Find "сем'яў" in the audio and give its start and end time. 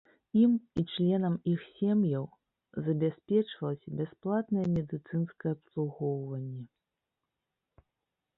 1.81-2.25